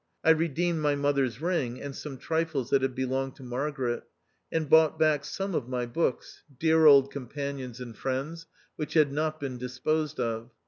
I 0.23 0.31
redeemed 0.31 0.79
my 0.79 0.95
mother's 0.95 1.39
ring, 1.41 1.79
and 1.79 1.95
some 1.95 2.17
trifles 2.17 2.71
that 2.71 2.81
had 2.81 2.95
belonged 2.95 3.35
to 3.35 3.43
Margaret, 3.43 4.01
and 4.51 4.67
bought 4.67 4.97
back 4.97 5.23
some 5.23 5.53
of 5.53 5.69
my 5.69 5.85
books 5.85 6.41
(dear 6.57 6.87
old 6.87 7.11
2 7.11 7.13
36 7.13 7.13
THE 7.13 7.19
OUTCAST. 7.19 7.29
companions 7.45 7.79
and 7.79 7.95
friends) 7.95 8.47
which 8.77 8.95
had 8.95 9.11
not 9.13 9.39
been 9.39 9.59
disposed 9.59 10.19
of. 10.19 10.49